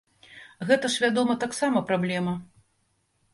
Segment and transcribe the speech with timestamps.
[0.69, 2.33] Гэта, вядома ж, таксама праблема.